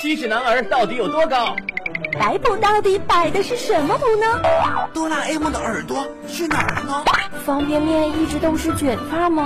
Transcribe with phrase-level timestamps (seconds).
[0.00, 1.56] 七尺男儿到底有多高？
[2.18, 4.40] 摆谱到底摆的是什么谱呢？
[4.94, 7.04] 哆啦 A 梦的耳朵去哪儿了呢？
[7.44, 9.44] 方便面一直都是卷发吗？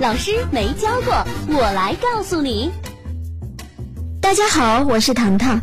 [0.00, 2.70] 老师没教过，我来告诉你。
[4.20, 5.60] 大家好，我是糖糖。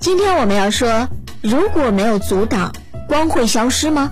[0.00, 1.06] 今天我们要说，
[1.42, 2.72] 如果没有阻挡，
[3.06, 4.10] 光会消失吗？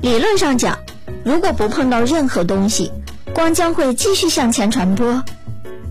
[0.00, 0.78] 理论上讲，
[1.24, 2.90] 如果不碰到任何东西，
[3.34, 5.22] 光将会继续向前传播。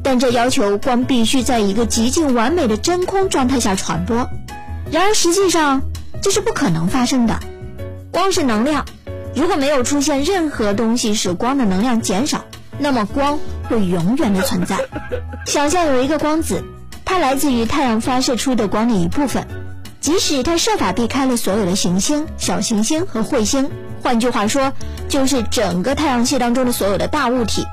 [0.04, 4.30] 但这要求光必须在一个极尽完美的真空状态下传播，
[4.92, 5.82] 然而实际上
[6.22, 7.40] 这是不可能发生的。
[8.12, 8.86] 光是能量，
[9.36, 12.44] 如果没有出现任何东西使光的能量减少，
[12.78, 14.78] 那么光会永远的存在。
[15.46, 16.64] 想象有一个光子，
[17.06, 19.48] 它来自于太阳发射出的光的一部分，
[20.02, 23.70] 即使它设法避开了所有的行星、小行星和彗星，
[24.02, 24.74] 换句话说，
[25.08, 27.64] 就是整个太阳系当中的所有的大物体。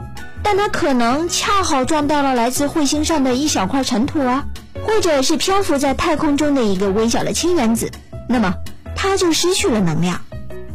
[0.49, 4.47] 但它可能恰好撞到了来自彗星上的一小块尘土啊，
[4.87, 7.91] 或者是漂浮在太空中的一个微小的氢原子，
[8.31, 8.55] 那么
[8.97, 10.23] 它就失去了能量。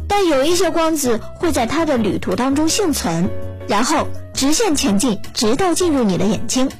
[0.06, 3.28] 但有一些光子会在它的旅途当中幸存，
[3.66, 6.70] 然后直线前进，直到进入你的眼睛，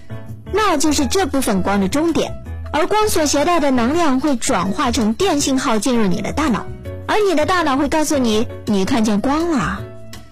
[0.53, 2.33] 那就是这部分光的终点。
[2.73, 6.65] 而光所携带的能量会转化成电信号进入你的大脑，
[7.09, 9.81] 而你的大脑会告诉你，你看见光了。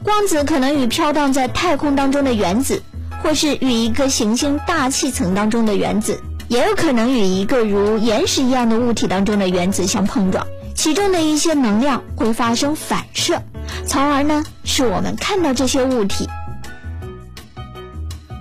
[0.03, 2.83] 光子可能与飘荡在太空当中的原子，
[3.23, 10.45] 或是与一个行星大气层当中的原子，也有可能与一个如岩石一样的物体当中的原子相碰撞，
[10.75, 13.43] 其中的一些能量会发生反射，
[13.87, 16.29] 从而呢使我们看到这些物体。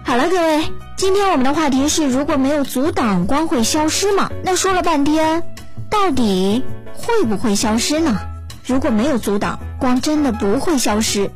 [0.04, 0.64] 好了，各位，
[0.98, 4.32] 今天我们的话题是：如果没有阻挡，光会消失吗？
[4.44, 5.44] 那说了半天，
[5.92, 8.20] 到底会不会消失呢？
[8.66, 11.30] 如果没有阻挡，光真的不会消失。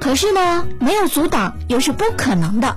[0.00, 2.76] 可是呢，没有阻挡又是不可能的。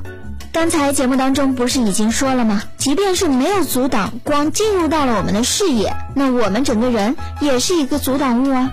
[0.51, 2.61] 刚才节目当中不是已经说了吗？
[2.77, 8.71] 即便是没有阻挡，光进入到了我们的视野，那我们整个人也是一个阻挡物啊。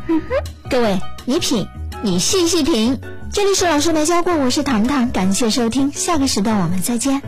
[0.68, 1.66] 各位，你品，
[2.02, 3.00] 你细细品。
[3.32, 7.22] 这里是老师没教过，我是糖糖，感谢收听，下个时段我们再见。